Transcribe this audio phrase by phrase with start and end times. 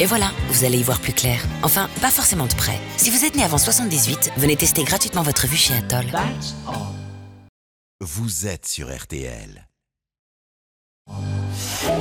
[0.00, 1.40] Et voilà, vous allez y voir plus clair.
[1.62, 2.80] Enfin, pas forcément de près.
[2.96, 6.06] Si vous êtes né avant 78, venez tester gratuitement votre vue chez Atoll.
[8.00, 9.68] Vous êtes sur RTL.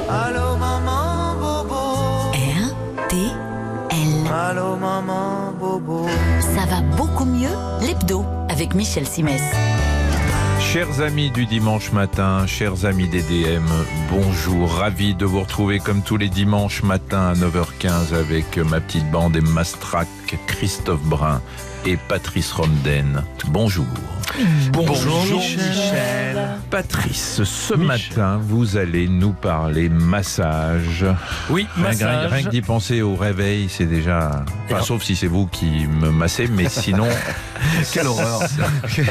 [0.10, 2.32] Allô maman bobo.
[2.32, 4.28] R-T-L.
[4.34, 6.08] Allô maman bobo.
[6.42, 9.42] Ça va beaucoup mieux, l'hebdo, avec Michel Simès.
[10.74, 13.64] Chers amis du dimanche matin, chers amis des DM,
[14.10, 19.08] bonjour, ravi de vous retrouver comme tous les dimanches matins à 9h15 avec ma petite
[19.12, 20.08] bande et Mastrac,
[20.48, 21.44] Christophe Brun
[21.86, 23.24] et Patrice Romden.
[23.50, 23.86] Bonjour.
[24.72, 26.48] Bonjour Michel.
[26.72, 31.06] Patrice, ce matin, vous allez nous parler massage.
[31.52, 32.32] Oui, Rien, massage.
[32.32, 34.44] rien que d'y penser au réveil, c'est déjà...
[34.72, 37.08] Enfin, sauf si c'est vous qui me massez, mais sinon...
[37.94, 38.42] Quelle horreur.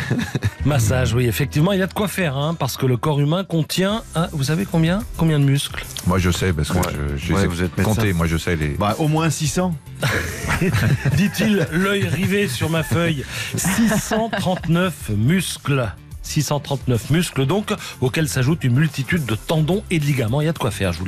[0.67, 3.45] Massage, oui, effectivement, il y a de quoi faire, hein, parce que le corps humain
[3.45, 5.03] contient, vous savez combien?
[5.17, 5.84] Combien de muscles?
[6.07, 6.83] Moi, je sais, parce que Ouais.
[7.17, 7.95] je, je Ouais, sais vous êtes médecin.
[7.95, 8.12] compter.
[8.12, 8.69] Moi, je sais les...
[8.70, 9.75] Bah, au moins 600.
[11.17, 13.25] Dit-il, l'œil rivé sur ma feuille.
[13.56, 15.93] 639 muscles.
[16.23, 20.41] 639 muscles donc, auxquels s'ajoute une multitude de tendons et de ligaments.
[20.41, 21.07] Il y a de quoi faire, je vous.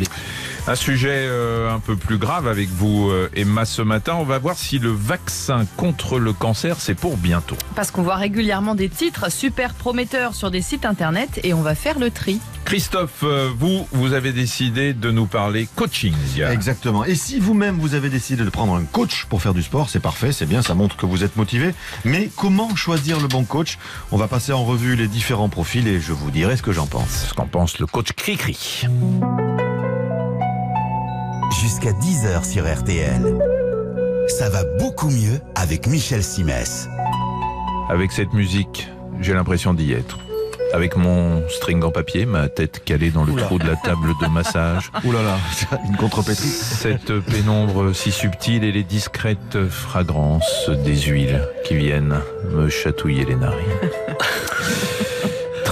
[0.67, 4.15] Un sujet euh, un peu plus grave avec vous, euh, Emma, ce matin.
[4.19, 7.57] On va voir si le vaccin contre le cancer, c'est pour bientôt.
[7.77, 11.75] Parce qu'on voit régulièrement des titres super prometteurs sur des sites internet et on va
[11.75, 12.41] faire le tri.
[12.65, 16.15] Christophe, euh, vous, vous avez décidé de nous parler coaching.
[16.51, 17.05] Exactement.
[17.05, 20.01] Et si vous-même vous avez décidé de prendre un coach pour faire du sport, c'est
[20.01, 21.75] parfait, c'est bien, ça montre que vous êtes motivé.
[22.07, 23.77] Mais comment choisir le bon coach?
[24.13, 26.87] On va passer en revue les différents profils et je vous dirai ce que j'en
[26.87, 27.27] pense.
[27.29, 28.87] Ce qu'en pense le coach Cricri.
[31.61, 33.39] Jusqu'à 10h sur RTL.
[34.29, 36.89] Ça va beaucoup mieux avec Michel Simès.
[37.89, 38.89] Avec cette musique,
[39.21, 40.19] j'ai l'impression d'y être.
[40.73, 44.27] Avec mon string en papier, ma tête calée dans le trou de la table de
[44.27, 44.91] massage.
[45.05, 45.39] Ouh là là,
[45.89, 46.49] une contrepétrie.
[46.49, 52.17] Cette pénombre si subtile et les discrètes fragrances des huiles qui viennent
[52.53, 53.61] me chatouiller les narines.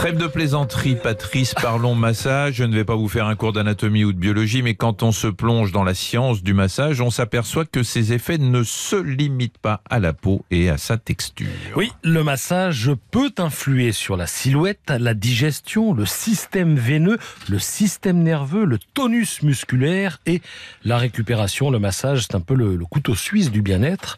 [0.03, 2.55] Trêve de plaisanterie, Patrice, parlons massage.
[2.55, 5.13] Je ne vais pas vous faire un cours d'anatomie ou de biologie, mais quand on
[5.13, 9.59] se plonge dans la science du massage, on s'aperçoit que ses effets ne se limitent
[9.59, 11.47] pas à la peau et à sa texture.
[11.77, 17.19] Oui, le massage peut influer sur la silhouette, la digestion, le système veineux,
[17.49, 20.43] le système nerveux, le tonus musculaire et
[20.83, 21.71] la récupération.
[21.71, 24.17] Le massage, c'est un peu le, couteau suisse du bien-être.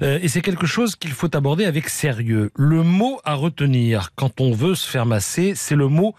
[0.00, 2.50] Euh, et c'est quelque chose qu'il faut aborder avec sérieux.
[2.56, 6.14] Le mot à retenir quand on veut se faire masser, c'est le mot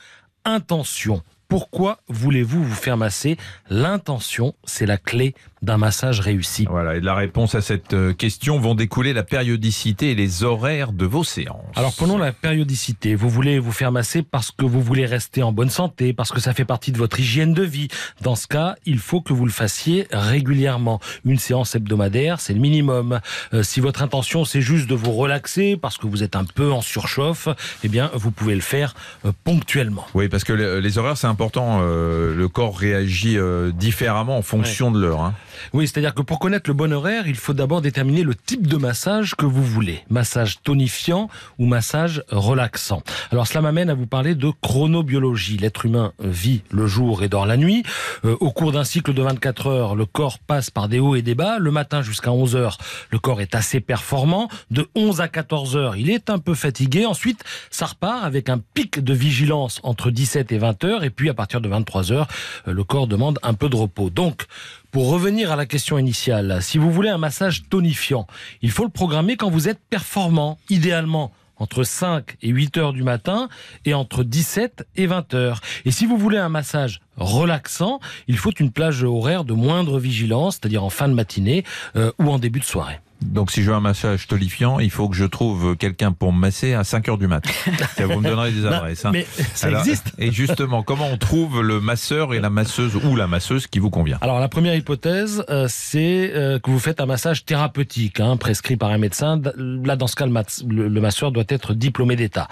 [0.45, 1.23] intention.
[1.47, 3.37] Pourquoi voulez-vous vous faire masser?
[3.69, 6.65] L'intention, c'est la clé d'un massage réussi.
[6.69, 10.43] Voilà, et de la réponse à cette euh, question vont découler la périodicité et les
[10.43, 11.65] horaires de vos séances.
[11.75, 13.15] Alors prenons la périodicité.
[13.15, 16.39] Vous voulez vous faire masser parce que vous voulez rester en bonne santé, parce que
[16.39, 17.87] ça fait partie de votre hygiène de vie.
[18.21, 20.99] Dans ce cas, il faut que vous le fassiez régulièrement.
[21.25, 23.19] Une séance hebdomadaire, c'est le minimum.
[23.53, 26.71] Euh, si votre intention c'est juste de vous relaxer parce que vous êtes un peu
[26.71, 27.47] en surchauffe,
[27.83, 28.93] eh bien vous pouvez le faire
[29.25, 30.05] euh, ponctuellement.
[30.13, 31.79] Oui, parce que le- les horaires, c'est important.
[31.81, 33.37] euh, le corps réagit
[33.73, 35.21] différemment en fonction de l'heure.
[35.21, 35.33] hein.
[35.73, 38.77] Oui, c'est-à-dire que pour connaître le bon horaire, il faut d'abord déterminer le type de
[38.77, 40.03] massage que vous voulez.
[40.09, 43.01] Massage tonifiant ou massage relaxant.
[43.31, 45.57] Alors cela m'amène à vous parler de chronobiologie.
[45.57, 47.83] L'être humain vit le jour et dort la nuit.
[48.25, 51.21] Euh, au cours d'un cycle de 24 heures, le corps passe par des hauts et
[51.21, 51.59] des bas.
[51.59, 52.77] Le matin jusqu'à 11 heures,
[53.11, 54.49] le corps est assez performant.
[54.71, 57.05] De 11 à 14 heures, il est un peu fatigué.
[57.05, 61.03] Ensuite, ça repart avec un pic de vigilance entre 17 et 20 heures.
[61.03, 62.27] Et puis à partir de 23 heures,
[62.67, 64.09] euh, le corps demande un peu de repos.
[64.09, 64.45] Donc,
[64.91, 68.27] pour revenir à la question initiale, si vous voulez un massage tonifiant,
[68.61, 73.03] il faut le programmer quand vous êtes performant, idéalement entre 5 et 8 heures du
[73.03, 73.49] matin
[73.85, 75.61] et entre 17 et 20 heures.
[75.85, 80.55] Et si vous voulez un massage relaxant, il faut une plage horaire de moindre vigilance,
[80.55, 81.63] c'est-à-dire en fin de matinée
[81.95, 82.99] euh, ou en début de soirée.
[83.21, 86.39] Donc, si je veux un massage tonifiant, il faut que je trouve quelqu'un pour me
[86.39, 87.49] masser à 5 heures du matin.
[87.97, 89.05] Vous me donnerez des adresses.
[89.05, 89.11] hein.
[89.11, 93.15] Mais ça Alors, existe Et justement, comment on trouve le masseur et la masseuse ou
[93.15, 94.17] la masseuse qui vous convient?
[94.21, 98.77] Alors la première hypothèse, euh, c'est euh, que vous faites un massage thérapeutique, hein, prescrit
[98.77, 99.41] par un médecin.
[99.57, 102.47] Là, dans ce cas, le, mat- le- le masseur doit être diplômé d'État.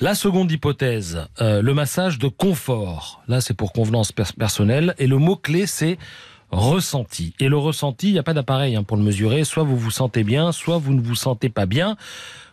[0.00, 3.22] La seconde hypothèse, euh, le massage de confort.
[3.28, 4.94] Là, c'est pour convenance pers- personnelle.
[4.98, 5.98] Et le mot-clé, c'est
[6.50, 7.34] ressenti.
[7.40, 9.44] Et le ressenti, il n'y a pas d'appareil hein, pour le mesurer.
[9.44, 11.96] Soit vous vous sentez bien, soit vous ne vous sentez pas bien.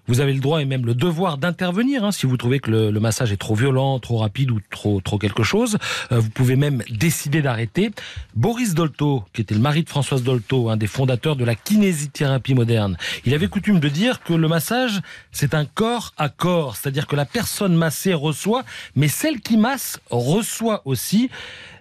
[0.05, 2.91] Vous avez le droit et même le devoir d'intervenir hein, si vous trouvez que le,
[2.91, 5.77] le massage est trop violent, trop rapide ou trop trop quelque chose.
[6.11, 7.91] Euh, vous pouvez même décider d'arrêter.
[8.35, 12.53] Boris Dolto, qui était le mari de Françoise Dolto, un des fondateurs de la kinésithérapie
[12.53, 14.99] moderne, il avait coutume de dire que le massage
[15.31, 18.63] c'est un corps à corps, c'est-à-dire que la personne massée reçoit,
[18.97, 21.29] mais celle qui masse reçoit aussi.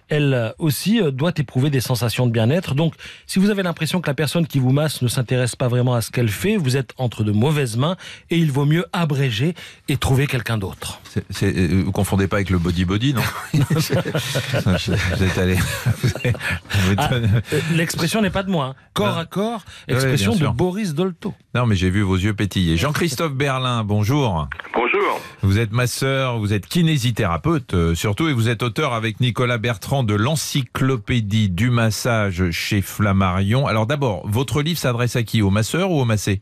[0.09, 2.75] Elle euh, aussi euh, doit éprouver des sensations de bien-être.
[2.75, 2.93] Donc,
[3.27, 6.01] si vous avez l'impression que la personne qui vous masse ne s'intéresse pas vraiment à
[6.01, 7.95] ce qu'elle fait, vous êtes entre de mauvaises mains
[8.29, 9.53] et il vaut mieux abréger
[9.87, 10.99] et trouver quelqu'un d'autre.
[11.05, 13.21] C'est- c'est- euh, vous confondez pas avec le body body, non
[13.53, 15.55] Vous êtes allé.
[15.55, 16.35] vous êtes-
[16.71, 18.65] vous Ah, êtes- L'expression n'est pas de moi.
[18.65, 18.75] hein.
[18.93, 20.47] Corps à corps, expression de.
[20.47, 21.33] Boris Dolto.
[21.55, 22.77] Non, mais j'ai vu vos yeux pétiller.
[22.77, 24.47] Jean-Christophe Berlin, bonjour.
[24.73, 25.19] Bonjour.
[25.41, 30.02] Vous êtes masseur, vous êtes kinésithérapeute euh, surtout, et vous êtes auteur avec Nicolas Bertrand
[30.03, 33.67] de l'encyclopédie du massage chez Flammarion.
[33.67, 35.41] Alors d'abord, votre livre s'adresse à qui?
[35.41, 36.41] Aux masseurs ou aux massés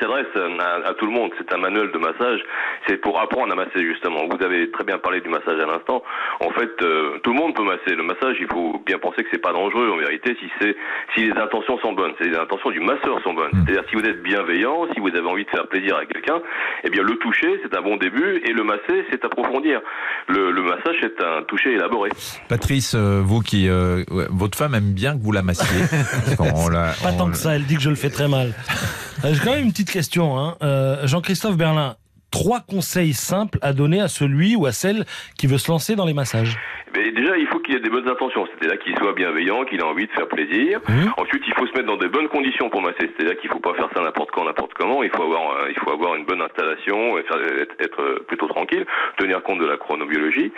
[0.00, 0.26] s'adresse
[0.60, 1.30] à, à tout le monde.
[1.38, 2.40] C'est un manuel de massage.
[2.88, 4.26] C'est pour apprendre à masser, justement.
[4.30, 6.02] Vous avez très bien parlé du massage à l'instant.
[6.40, 7.94] En fait, euh, tout le monde peut masser.
[7.96, 10.76] Le massage, il faut bien penser que c'est pas dangereux, en vérité, si c'est,
[11.14, 12.12] si les intentions sont bonnes.
[12.20, 13.50] Si les intentions du masseur sont bonnes.
[13.52, 16.40] C'est-à-dire, si vous êtes bienveillant, si vous avez envie de faire plaisir à quelqu'un,
[16.84, 19.80] eh bien, le toucher, c'est un bon début, et le masser, c'est approfondir.
[20.28, 22.10] Le, le massage, c'est un toucher élaboré.
[22.48, 23.68] Patrice, euh, vous qui...
[23.68, 25.66] euh, votre femme aime bien que vous la massiez.
[25.90, 28.28] Parce qu'on la- Pas on tant que ça, elle dit que je le fais très
[28.28, 28.52] mal.
[29.24, 30.38] Euh, J'ai quand même une petite question.
[30.38, 30.56] Hein.
[30.62, 31.96] Euh, Jean-Christophe Berlin,
[32.30, 35.04] trois conseils simples à donner à celui ou à celle
[35.38, 36.58] qui veut se lancer dans les massages.
[36.92, 40.28] Faut qu'il ait des bonnes intentions, c'est-à-dire qu'il soit bienveillant, qu'il ait envie de faire
[40.28, 40.80] plaisir.
[40.88, 41.12] Mhm.
[41.16, 43.74] Ensuite, il faut se mettre dans de bonnes conditions pour masser, c'est-à-dire qu'il faut pas
[43.74, 45.02] faire ça n'importe quand, n'importe comment.
[45.02, 47.38] Il faut avoir, euh, il faut avoir une bonne installation, être,
[47.80, 48.86] être, plutôt tranquille,
[49.18, 50.52] tenir compte de la chronobiologie.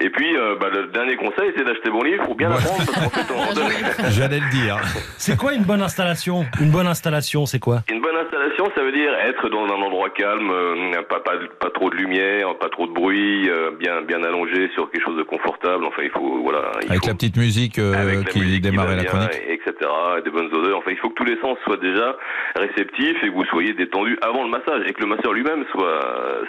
[0.00, 2.82] Et puis, euh, bah, le dernier conseil, c'est d'acheter bon livre pour bien apprendre,
[4.10, 4.78] J'allais le dire.
[5.18, 6.44] C'est quoi une bonne installation?
[6.60, 7.80] Une bonne installation, c'est quoi?
[7.90, 11.70] Une bonne installation, ça veut dire être dans un endroit calme, euh, pas, pas, pas
[11.70, 15.22] trop de lumière, pas trop de bruit, euh, bien, bien allongé sur quelque chose de
[15.22, 15.84] confortable.
[15.84, 16.72] Enfin, il faut, voilà.
[16.82, 19.30] il Avec faut- la petite musique euh, qui musique démarrait la chronique.
[19.48, 19.72] etc.
[20.18, 20.78] et des bonnes odeurs.
[20.78, 22.16] Enfin, il faut que tous les sens soient déjà
[22.56, 26.00] réceptifs et que vous soyez détendu avant le massage et que le masseur lui-même soit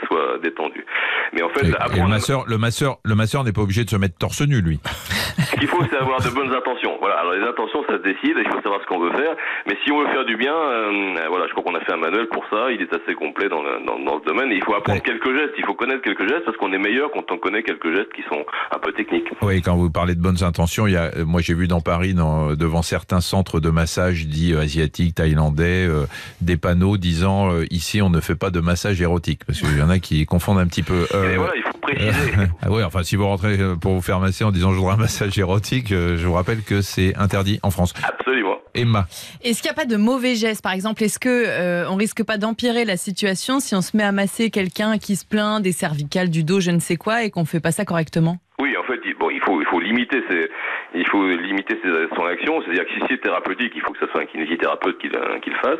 [0.07, 0.85] soit détendu.
[1.33, 3.89] Mais en fait, Et, et le masseur, le masseur, le masseur n'est pas obligé de
[3.89, 4.79] se mettre torse nu, lui.
[5.39, 6.97] ce qu'il faut, c'est avoir de bonnes intentions.
[6.99, 7.15] Voilà.
[7.19, 8.37] Alors les intentions, ça se décide.
[8.37, 9.35] Il faut savoir ce qu'on veut faire.
[9.67, 11.97] Mais si on veut faire du bien, euh, voilà, je crois qu'on a fait un
[11.97, 12.71] manuel pour ça.
[12.71, 14.51] Il est assez complet dans le, dans, dans le domaine.
[14.51, 15.01] Et il faut apprendre Ouais.
[15.01, 15.53] quelques gestes.
[15.57, 18.21] Il faut connaître quelques gestes parce qu'on est meilleur quand on connaît quelques gestes qui
[18.23, 19.27] sont un peu techniques.
[19.41, 21.79] Oui, quand vous parlez de bonnes intentions, il y a, euh, moi j'ai vu dans
[21.81, 26.05] Paris, dans- devant certains centres de massage dits euh, asiatiques, thaïlandais, euh,
[26.41, 29.81] des panneaux disant euh, ici on ne fait pas de massage érotique, parce qu'il y
[29.81, 31.07] en a qui confondent un petit peu.
[31.15, 32.33] Euh, Et voilà, il faut préciser.
[32.61, 34.93] ah oui, enfin si vous rentrez euh, pour vous faire masser en disant je voudrais
[34.95, 37.93] un massage érotique, euh, je vous rappelle que c'est interdit en France.
[38.03, 38.55] Absolument.
[38.75, 39.05] Emma,
[39.43, 42.23] Est-ce qu'il n'y a pas de mauvais gestes, par exemple Est-ce que euh, on risque
[42.23, 45.71] pas d'empirer la situation si on se met à masser quelqu'un qui se plaint des
[45.71, 48.39] cervicales, du dos, je ne sais quoi, et qu'on fait pas ça correctement?
[48.59, 49.29] Oui, en fait, il, bon,
[49.59, 50.49] il faut limiter ses
[50.95, 51.79] il faut limiter
[52.15, 55.09] son action, c'est-à-dire que si c'est thérapeutique, il faut que ce soit un kinésithérapeute qui,
[55.09, 55.79] qui le fasse.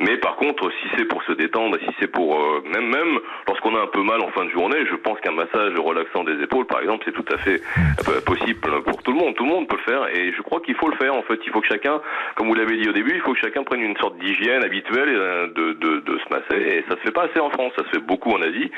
[0.00, 3.74] Mais par contre, si c'est pour se détendre, si c'est pour euh, même même lorsqu'on
[3.76, 6.66] a un peu mal en fin de journée, je pense qu'un massage relaxant des épaules,
[6.66, 7.60] par exemple, c'est tout à fait
[8.08, 9.34] euh, possible pour tout le monde.
[9.34, 11.14] Tout le monde peut le faire, et je crois qu'il faut le faire.
[11.14, 12.00] En fait, il faut que chacun,
[12.36, 15.08] comme vous l'avez dit au début, il faut que chacun prenne une sorte d'hygiène habituelle
[15.08, 16.62] euh, de, de, se masser.
[16.62, 17.72] Et ça se fait pas assez en France.
[17.76, 18.70] Ça se fait beaucoup en Asie,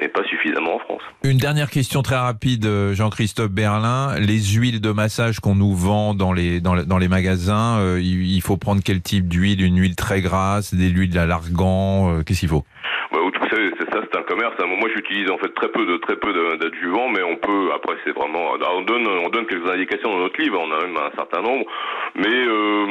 [0.00, 1.02] mais pas suffisamment en France.
[1.24, 3.50] une dernière question très rapide, euh, Jean-Christophe
[4.18, 8.00] Les huiles de massage qu'on nous vend dans les dans, le- dans les magasins, euh,
[8.00, 9.62] il, il faut prendre quel type d'huile?
[9.62, 12.64] Une huile très grasse, des huiles à l'argan, euh, qu'est-ce qu'il faut
[13.12, 14.47] Bah, vous savez, c'est ça, c'est un commerce.
[14.47, 14.47] hein.
[14.66, 17.70] Moi, j'utilise en fait très peu de très peu de- d'adjuvants, mais on peut.
[17.74, 18.54] Après, c'est vraiment.
[18.54, 20.58] alors, on donne, on donne quelques indications dans notre livre.
[20.60, 21.64] On a même un certain nombre,
[22.16, 22.86] mais euh,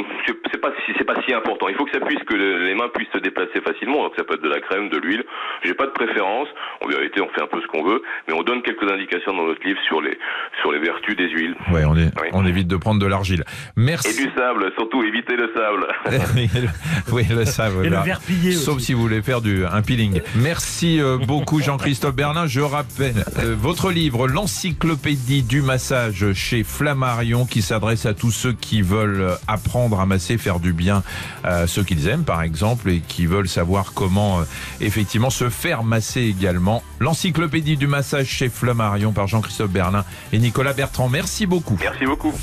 [0.52, 1.68] c'est pas si c'est pas si important.
[1.70, 4.04] Il faut que ça puisse que les mains puissent se déplacer facilement.
[4.04, 5.24] Donc, ça peut être de la crème, de l'huile.
[5.64, 6.48] J'ai pas de préférence.
[6.82, 9.46] En vérité, on fait un peu ce qu'on veut, mais on donne quelques indications dans
[9.46, 10.18] notre livre sur les
[10.62, 12.28] sur les vertus des huiles Ouais, on, est, Oui.
[12.34, 13.42] on évite de prendre de l'argile.
[13.42, 14.16] et Merci.
[14.26, 14.72] du sable.
[14.78, 15.88] Surtout, évitez le sable.
[17.12, 17.86] oui, le savent.
[17.86, 18.00] Et là.
[18.00, 18.86] le verre plié Sauf aussi.
[18.88, 20.22] si vous voulez faire du un peeling.
[20.36, 21.18] Merci euh,
[21.58, 22.46] beaucoup Jean-Christophe Berlin.
[22.46, 28.54] Je rappelle euh, votre livre L'encyclopédie du massage chez Flammarion qui s'adresse à tous ceux
[28.54, 31.04] qui veulent apprendre à masser, faire du bien
[31.44, 34.44] à ceux qu'ils aiment par exemple et qui veulent savoir comment euh,
[34.82, 36.84] effectivement se faire masser également.
[37.00, 41.10] L'encyclopédie du massage chez Flammarion par Jean-Christophe Berlin et Nicolas Bertrand.
[41.10, 41.78] Merci beaucoup.
[41.80, 42.34] Merci beaucoup.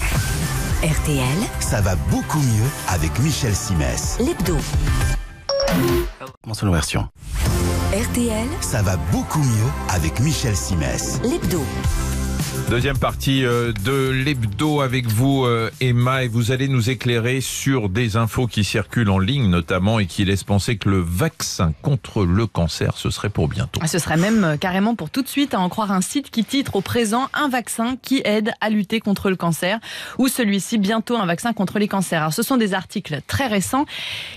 [0.83, 4.19] RTL, Ça va beaucoup mieux avec Michel Simès.
[4.19, 4.57] l'hebdo.
[6.47, 7.09] Mon version.
[7.95, 11.21] RTL, Ça va beaucoup mieux avec Michel Simès.
[11.23, 11.63] l'hebdo.
[12.71, 17.89] Deuxième partie euh, de l'hebdo avec vous, euh, Emma, et vous allez nous éclairer sur
[17.91, 22.25] des infos qui circulent en ligne notamment et qui laissent penser que le vaccin contre
[22.25, 23.81] le cancer, ce serait pour bientôt.
[23.83, 26.31] Ah, Ce serait même euh, carrément pour tout de suite à en croire un site
[26.31, 29.79] qui titre au présent un vaccin qui aide à lutter contre le cancer
[30.19, 32.21] ou celui-ci bientôt un vaccin contre les cancers.
[32.23, 33.85] Alors ce sont des articles très récents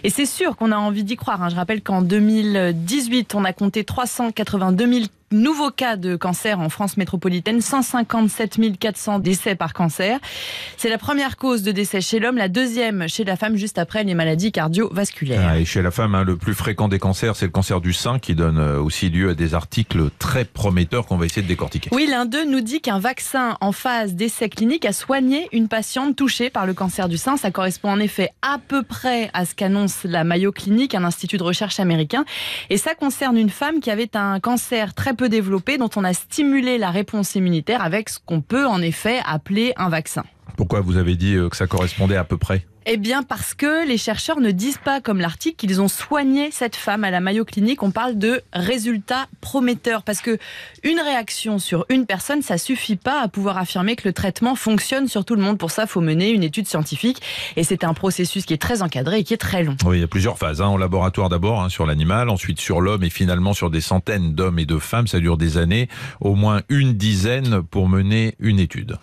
[0.04, 1.42] et c'est sûr qu'on a envie d'y croire.
[1.42, 1.50] hein.
[1.50, 6.98] Je rappelle qu'en 2018 on a compté 382 000 nouveaux cas de cancer en France
[6.98, 10.20] métropolitaine, 157 400 décès par cancer.
[10.78, 14.04] C'est la première cause de décès chez l'homme, la deuxième chez la femme, juste après
[14.04, 15.48] les maladies cardiovasculaires.
[15.48, 17.94] Ah, et chez la femme, hein, le plus fréquent des cancers, c'est le cancer du
[17.94, 21.48] sein qui donne euh, aussi lieu à des articles très prometteurs qu'on va essayer de
[21.48, 21.90] décortiquer.
[21.94, 26.16] Oui, l'un d'eux nous dit qu'un vaccin en phase d'essai clinique a soigné une patiente
[26.16, 27.36] touchée par le cancer du sein.
[27.38, 31.38] Ça correspond en effet à peu près à ce qu'annonce la Mayo Clinic, un institut
[31.38, 32.24] de recherche américain.
[32.70, 36.14] Et ça concerne une femme qui avait un cancer très peu développé, dont on a
[36.14, 40.24] stimulé la réponse immunitaire avec ce qu'on peut en effet appeler un vaccin.
[40.56, 42.66] Pourquoi vous avez dit euh, que ça correspondait à peu près?
[42.90, 46.78] Eh bien, parce que les chercheurs ne disent pas, comme l'article, qu'ils ont soigné cette
[46.78, 47.84] femme à la Mayo Clinique.
[47.84, 50.04] On parle de résultats prometteurs.
[50.04, 50.38] Parce que
[50.84, 55.10] une réaction sur une personne, ça suffit pas à pouvoir affirmer que le traitement fonctionne
[55.10, 55.58] sur tout le monde.
[55.58, 57.22] Pour ça, faut mener une étude scientifique.
[57.58, 59.76] Et c'est un processus qui est très encadré et qui est très long.
[59.86, 60.62] Oui, il y a plusieurs phases.
[60.62, 60.68] Hein.
[60.68, 64.60] En laboratoire d'abord, hein, sur l'animal, ensuite sur l'homme et finalement sur des centaines d'hommes
[64.60, 65.08] et de femmes.
[65.08, 65.90] Ça dure des années,
[66.22, 68.98] au moins une dizaine pour mener une étude.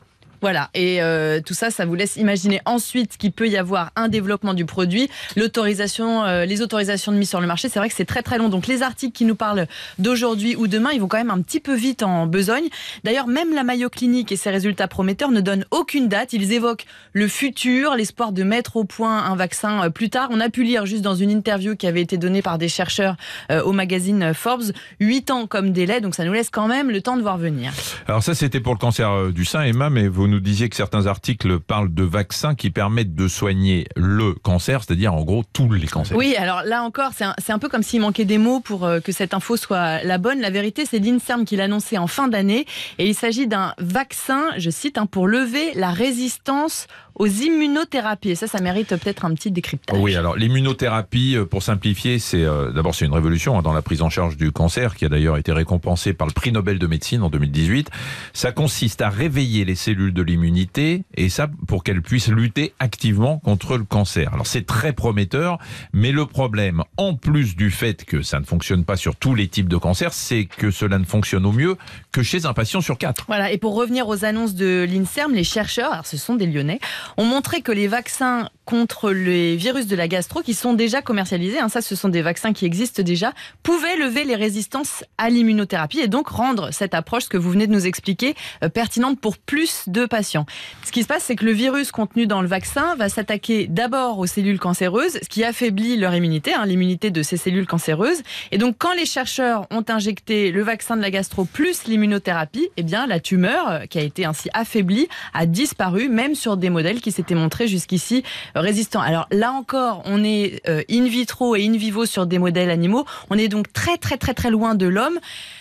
[0.45, 4.09] Voilà, et euh, tout ça, ça vous laisse imaginer ensuite qu'il peut y avoir un
[4.09, 7.71] développement du produit, l'autorisation, euh, les autorisations de mise sur le marché.
[7.71, 8.51] C'est vrai que c'est très très long.
[8.51, 9.67] Donc les articles qui nous parlent
[9.99, 12.65] d'aujourd'hui ou demain, ils vont quand même un petit peu vite en besogne.
[13.05, 16.35] D'ailleurs, même la Mayo Clinique et ses résultats prometteurs ne donnent aucune date.
[16.35, 16.85] Ils évoquent
[17.15, 20.29] le futur, l'espoir de mettre au point un vaccin euh, plus tard.
[20.31, 23.17] On a pu lire juste dans une interview qui avait été donnée par des chercheurs
[23.65, 26.03] au magazine Forbes, 8 ans comme délai.
[26.03, 27.73] Donc ça nous laisse quand même le temps de voir venir.
[28.09, 31.07] Alors ça, c'était pour le cancer du sein, Emma, mais vous nous disiez que certains
[31.07, 35.87] articles parlent de vaccins qui permettent de soigner le cancer, c'est-à-dire en gros tous les
[35.87, 36.17] cancers.
[36.17, 39.13] Oui, alors là encore, c'est un, peu comme s'il manquait des mots pour euh, que
[39.13, 40.41] cette info soit la bonne.
[40.41, 42.67] La vérité, c'est l'INSERM qui l'a annoncé en fin d'année
[42.99, 48.31] et il s'agit d'un vaccin, je cite, hein, pour lever la résistance aux immunothérapies.
[48.31, 49.99] Et ça, ça mérite peut-être un petit décryptage.
[49.99, 53.83] Oui, alors l'immunothérapie, euh, pour simplifier, c'est euh, d'abord c'est une révolution hein, dans la
[53.83, 56.87] prise en charge du cancer, qui a d'ailleurs été récompensée par le prix Nobel de
[56.87, 57.91] médecine en 2018.
[58.33, 63.39] Ça consiste à réveiller les cellules de l'immunité, et ça pour qu'elles puissent lutter activement
[63.39, 64.33] contre le cancer.
[64.33, 65.59] Alors c'est très prometteur,
[65.93, 69.49] mais le problème, en plus du fait que ça ne fonctionne pas sur tous les
[69.49, 71.77] types de cancers, c'est que cela ne fonctionne au mieux
[72.13, 73.25] que chez un patient sur quatre.
[73.27, 76.81] Voilà, et pour revenir aux annonces de l'INSERM, les chercheurs, alors ce sont des Lyonnais,
[77.17, 81.59] ont montré que les vaccins contre les virus de la gastro, qui sont déjà commercialisés,
[81.59, 83.33] hein, ça ce sont des vaccins qui existent déjà,
[83.63, 87.73] pouvaient lever les résistances à l'immunothérapie et donc rendre cette approche que vous venez de
[87.73, 90.47] nous expliquer euh, pertinente pour plus de patients.
[90.85, 94.19] Ce qui se passe, c'est que le virus contenu dans le vaccin va s'attaquer d'abord
[94.19, 98.23] aux cellules cancéreuses, ce qui affaiblit leur immunité, hein, l'immunité de ces cellules cancéreuses.
[98.51, 102.83] Et donc quand les chercheurs ont injecté le vaccin de la gastro plus l'immunothérapie, eh
[102.83, 106.94] bien la tumeur, euh, qui a été ainsi affaiblie, a disparu, même sur des modèles
[107.01, 108.23] qui s'étaient montrés jusqu'ici
[108.55, 109.01] résistants.
[109.01, 113.05] Alors là encore, on est euh, in vitro et in vivo sur des modèles animaux.
[113.31, 115.19] On est donc très très très très loin de l'homme.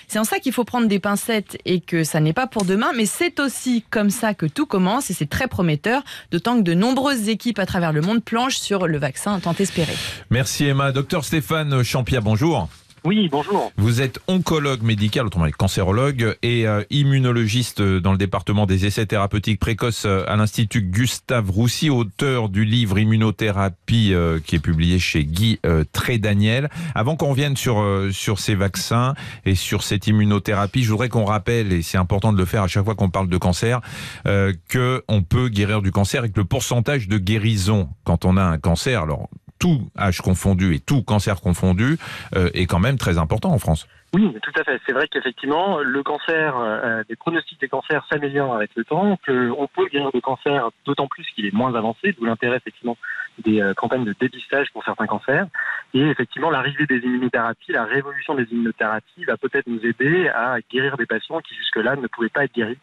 [0.08, 2.92] C'est en ça qu'il faut prendre des pincettes et que ça n'est pas pour demain,
[2.96, 6.74] mais c'est aussi comme ça que tout commence et c'est très prometteur, d'autant que de
[6.74, 9.94] nombreuses équipes à travers le monde planchent sur le vaccin tant espéré.
[10.30, 10.92] Merci Emma.
[10.92, 12.70] Docteur Stéphane Champia, bonjour.
[13.06, 13.70] Oui, bonjour.
[13.76, 19.06] Vous êtes oncologue médical, autrement dit cancérologue, et euh, immunologiste dans le département des essais
[19.06, 25.00] thérapeutiques précoces euh, à l'Institut Gustave Roussy, auteur du livre Immunothérapie euh, qui est publié
[25.00, 25.60] chez Guy
[25.92, 26.70] Trédaniel.
[26.96, 31.74] Avant qu'on revienne sur, sur ces vaccins et sur cette immunothérapie, je voudrais qu'on rappelle,
[31.74, 33.82] et c'est important de le faire à chaque fois qu'on parle de cancer,
[34.26, 38.58] qu'on peut guérir du cancer et que le pourcentage de guérison quand on a un
[38.58, 39.30] cancer, alors
[39.64, 41.98] tout âge confondu et tout cancer confondu,
[42.36, 43.88] euh, est quand même très important en France.
[44.14, 44.78] Oui, tout à fait.
[44.86, 49.70] C'est vrai qu'effectivement, le cancer, euh, des pronostics des cancers s'améliorent avec le temps, qu'on
[49.74, 52.98] peut guérir de cancer d'autant plus qu'il est moins avancé, d'où l'intérêt effectivement
[53.38, 55.48] des euh, campagnes de dépistage pour certains cancers.
[55.94, 60.98] Et effectivement, l'arrivée des immunothérapies, la révolution des immunothérapies va peut-être nous aider à guérir
[60.98, 62.80] des patients qui jusque-là ne pouvaient pas être guéris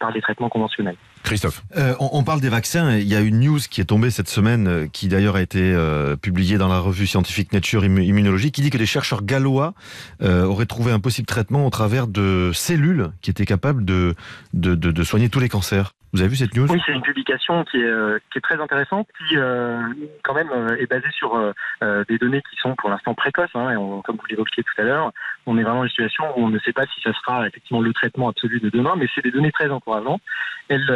[0.00, 0.96] par des traitements conventionnels.
[1.22, 1.62] Christophe.
[1.76, 2.96] Euh, on, parle des vaccins.
[2.96, 5.76] Il y a une news qui est tombée cette semaine, euh, qui d'ailleurs a été
[6.20, 9.74] publiée dans la revue scientifique Nature Immunologie, qui dit que des chercheurs gallois
[10.20, 14.14] auraient trouvé un possible traitement au travers de cellules qui étaient capables de,
[14.54, 15.92] de, de soigner tous les cancers.
[16.12, 19.36] Vous avez vu cette news Oui, c'est une publication qui est, euh, très intéressante, qui
[19.36, 19.82] euh,
[20.22, 21.38] quand même euh, est basée sur
[21.82, 23.50] des données qui sont pour l'instant précoces.
[23.54, 23.74] Hein,
[24.04, 25.12] comme vous l'évoquiez tout à l'heure,
[25.46, 27.80] on est vraiment dans une situation où on ne sait pas si ça sera effectivement
[27.80, 30.22] le traitement absolu de demain, mais c'est des données très encourageantes.
[30.68, 30.86] Elles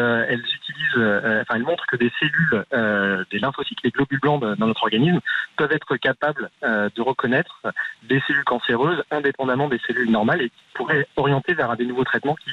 [1.61, 2.65] montrent que des cellules,
[3.31, 5.21] des lymphocytes, les globules blancs dans notre organisme,
[5.57, 7.63] peuvent être capables de reconnaître
[8.05, 12.37] des cellules cancéreuses indépendamment des cellules normales et qui pourraient orienter vers des nouveaux traitements
[12.37, 12.51] qui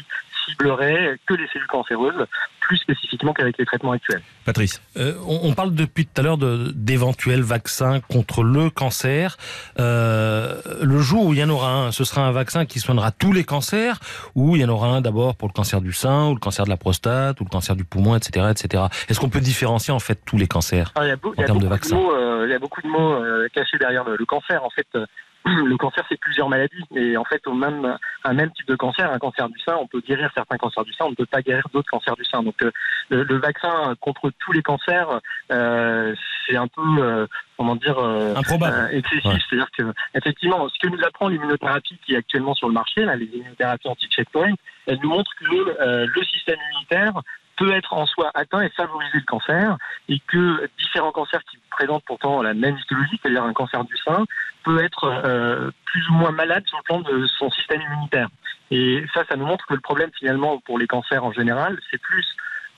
[0.49, 2.25] ciblerait que les cellules cancéreuses,
[2.59, 4.21] plus spécifiquement qu'avec les traitements actuels.
[4.45, 4.81] Patrice.
[4.97, 9.37] Euh, on, on parle depuis tout à l'heure d'éventuels vaccins contre le cancer.
[9.79, 13.11] Euh, le jour où il y en aura un, ce sera un vaccin qui soignera
[13.11, 13.99] tous les cancers,
[14.35, 16.65] ou il y en aura un d'abord pour le cancer du sein, ou le cancer
[16.65, 18.83] de la prostate, ou le cancer du poumon, etc., etc.
[19.07, 21.39] Est-ce qu'on peut différencier en fait tous les cancers Alors, il y a, beau- il
[21.39, 21.95] y a En termes de de, vaccins.
[21.95, 24.63] mots, euh, il y a beaucoup de mots euh, cachés derrière le, le cancer.
[24.63, 25.05] En fait, euh,
[25.65, 26.83] le cancer, c'est plusieurs maladies.
[26.95, 29.87] Et en fait, au même, un même type de cancer, un cancer du sein, on
[29.87, 32.43] peut guérir certains cancers du sein, on ne peut pas guérir d'autres cancers du sein.
[32.43, 32.71] Donc, euh,
[33.09, 36.13] le, le vaccin contre tous les cancers, euh,
[36.47, 37.27] c'est un peu, euh,
[37.57, 39.25] comment dire, euh, euh, excessif.
[39.25, 39.37] Ouais.
[39.49, 43.15] C'est-à-dire que, effectivement, ce que nous apprend l'immunothérapie qui est actuellement sur le marché, là,
[43.15, 44.53] les immunothérapies anti-checkpoint,
[44.87, 47.21] elle nous montre que euh, le système immunitaire
[47.59, 52.05] peut être en soi atteint et favoriser le cancer, et que différents cancers qui présentent
[52.05, 54.25] pourtant la même histologie, c'est-à-dire un cancer du sein,
[54.63, 58.29] peut être euh, plus ou moins malade sur le plan de son système immunitaire.
[58.71, 62.01] Et ça, ça nous montre que le problème finalement pour les cancers en général, c'est
[62.01, 62.25] plus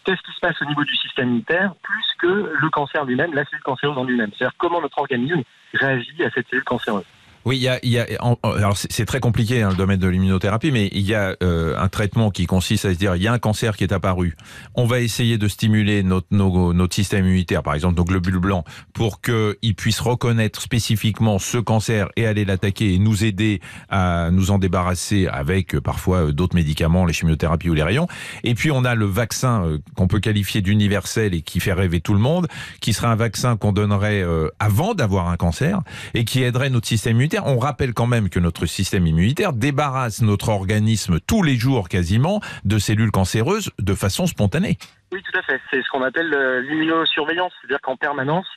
[0.04, 3.46] qu'est-ce qui se passe au niveau du système immunitaire, plus que le cancer lui-même, la
[3.46, 4.32] cellule cancéreuse en lui-même.
[4.36, 7.06] C'est-à-dire comment notre organisme réagit à cette cellule cancéreuse.
[7.44, 8.06] Oui, il y a,
[8.44, 11.88] alors c'est très compliqué hein, le domaine de l'immunothérapie, mais il y a euh, un
[11.88, 14.38] traitement qui consiste à se dire il y a un cancer qui est apparu,
[14.76, 19.22] on va essayer de stimuler notre, notre système immunitaire, par exemple nos globules blancs, pour
[19.22, 24.60] qu'il puisse reconnaître spécifiquement ce cancer et aller l'attaquer et nous aider à nous en
[24.60, 28.08] débarrasser avec euh, parfois euh, d'autres médicaments, les chimiothérapies ou les rayons.
[28.44, 32.14] Et puis on a le vaccin qu'on peut qualifier d'universel et qui fait rêver tout
[32.14, 32.48] le monde,
[32.82, 34.24] qui serait un vaccin qu'on donnerait
[34.60, 35.82] avant d'avoir un cancer
[36.14, 37.31] et qui aiderait notre système immunitaire.
[37.40, 42.42] On rappelle quand même que notre système immunitaire débarrasse notre organisme tous les jours quasiment
[42.66, 44.78] de cellules cancéreuses de façon spontanée.
[45.12, 45.62] Oui, tout à fait.
[45.70, 48.48] C'est ce qu'on appelle euh, l'immunosurveillance, c'est-à-dire qu'en permanence,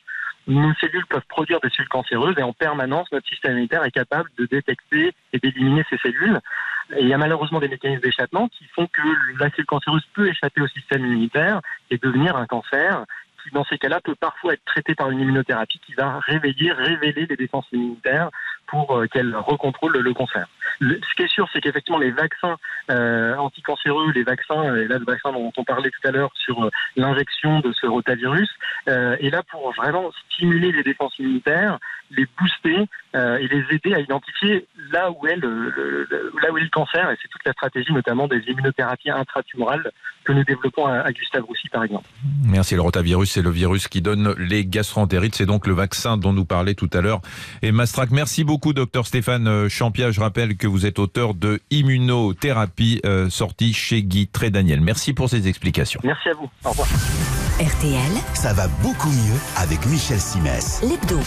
[0.47, 4.31] nos cellules peuvent produire des cellules cancéreuses et en permanence, notre système immunitaire est capable
[4.39, 6.39] de détecter et d'éliminer ces cellules.
[7.01, 9.03] Il y a malheureusement des mécanismes d'échappement qui font que
[9.41, 13.05] la cellule cancéreuse peut échapper au système immunitaire et devenir un cancer
[13.53, 17.37] dans ces cas-là, peut parfois être traité par une immunothérapie qui va réveiller, révéler les
[17.37, 18.31] défenses immunitaires
[18.67, 20.47] pour euh, qu'elle recontrôle le cancer.
[20.81, 22.57] Ce qui est sûr, c'est qu'effectivement, les vaccins
[22.91, 26.65] euh, anticancéreux, les vaccins, et là, le vaccin dont on parlait tout à l'heure sur
[26.65, 28.51] euh, l'injection de ce rotavirus,
[28.89, 31.79] euh, est là pour vraiment stimuler les défenses immunitaires,
[32.11, 36.07] les booster et les aider à identifier là où est le,
[36.43, 37.11] là où est le cancer.
[37.11, 39.91] Et c'est toute la stratégie, notamment des immunothérapies intratumorales
[40.25, 42.07] que nous développons à Gustave Roussy, par exemple.
[42.45, 42.75] Merci.
[42.75, 45.35] Le rotavirus, c'est le virus qui donne les gastroentérites.
[45.35, 47.21] C'est donc le vaccin dont nous parlait tout à l'heure.
[47.63, 50.13] Et Mastrac, merci beaucoup, docteur Stéphane euh, Champia.
[50.13, 54.81] Je rappelle que vous êtes auteur de Immunothérapie, euh, sorti chez Guy Trédaniel.
[54.81, 56.01] Merci pour ces explications.
[56.05, 56.49] Merci à vous.
[56.65, 56.87] Au revoir.
[57.61, 60.81] RTL, ça va beaucoup mieux avec Michel Simès.
[60.83, 61.19] L'hebdo.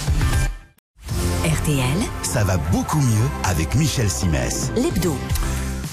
[1.46, 1.84] RTL,
[2.24, 4.72] Ça va beaucoup mieux avec Michel Simès.
[4.76, 5.16] l'hebdo.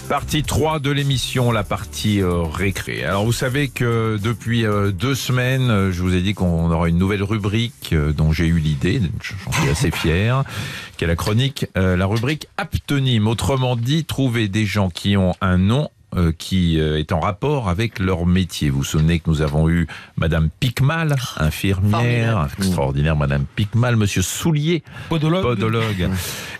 [0.08, 3.04] Partie 3 de l'émission, la partie euh, récré.
[3.04, 6.90] Alors vous savez que depuis euh, deux semaines, euh, je vous ai dit qu'on aura
[6.90, 10.44] une nouvelle rubrique euh, dont j'ai eu l'idée, j'en suis assez fier,
[10.98, 13.26] qui est la chronique, la rubrique aptonyme.
[13.26, 17.68] Autrement dit, trouver des gens qui ont un nom euh, qui euh, est en rapport
[17.68, 18.70] avec leur métier.
[18.70, 22.50] Vous vous souvenez que nous avons eu Madame Picmal, infirmière, Formidable.
[22.58, 25.42] extraordinaire Madame Picmal, Monsieur Soulier, Podologue.
[25.42, 26.10] podologue.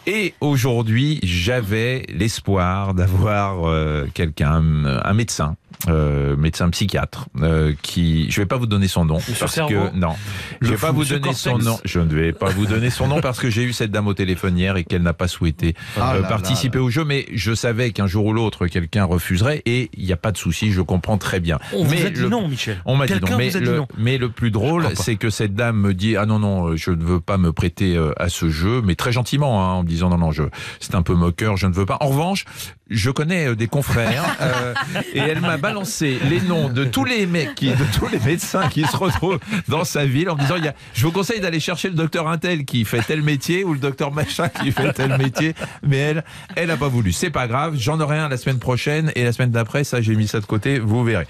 [0.06, 5.56] Et aujourd'hui, j'avais l'espoir d'avoir euh, quelqu'un, un médecin,
[5.88, 9.68] euh, médecin psychiatre, euh, qui, je vais pas vous donner son nom Monsieur parce Cerveau
[9.90, 10.14] que non,
[10.60, 11.78] je vais pas vous Monsieur donner son nom.
[11.84, 14.14] Je ne vais pas vous donner son nom parce que j'ai eu cette dame au
[14.14, 17.54] téléphone hier et qu'elle n'a pas souhaité Ah euh, là participer au jeu, mais je
[17.54, 20.80] savais qu'un jour ou l'autre quelqu'un refuserait et il n'y a pas de souci, je
[20.80, 21.58] comprends très bien.
[21.72, 22.80] On mais vous a dit le- non, Michel.
[22.86, 23.86] on m'a dit non, mais le, non.
[23.98, 26.90] mais le plus drôle, c'est que cette dame me dit ah non non, euh, je
[26.90, 29.88] ne veux pas me prêter euh, à ce jeu, mais très gentiment, hein, en me
[29.88, 30.44] disant non non, je
[30.80, 31.98] c'est un peu moqueur, je ne veux pas.
[32.00, 32.44] En revanche,
[32.90, 34.74] je connais des confrères euh,
[35.14, 38.68] et elle m'a balancé les noms de tous les mecs, qui, de tous les médecins
[38.68, 41.58] qui se retrouvent dans sa ville en disant il y a, je vous conseille d'aller
[41.58, 45.16] chercher le docteur Intel qui fait tel métier ou le docteur machin qui fait tel
[45.16, 46.24] métier, mais elle,
[46.54, 47.12] elle a pas voulu.
[47.12, 50.16] C'est pas grave, j'en aurai un la semaine prochaine et la semaine d'après, ça j'ai
[50.16, 51.26] mis ça de côté, vous verrez.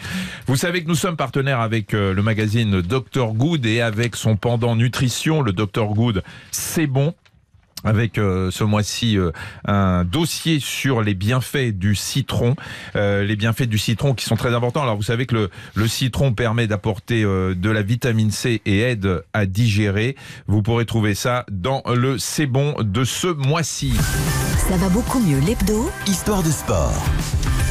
[0.48, 4.34] Vous savez que nous sommes partenaires avec euh, le magazine Dr Good et avec son
[4.34, 7.14] pendant nutrition, le Dr Good, c'est bon
[7.84, 9.30] avec euh, ce mois-ci euh,
[9.66, 12.56] un dossier sur les bienfaits du citron,
[12.96, 14.82] Euh, les bienfaits du citron qui sont très importants.
[14.82, 18.80] Alors vous savez que le, le citron permet d'apporter euh, de la vitamine C et
[18.80, 20.16] aide à digérer.
[20.46, 23.94] Vous pourrez trouver ça dans le C'est bon de ce mois-ci.
[24.68, 26.92] Ça va beaucoup mieux l'hebdo Histoire de sport.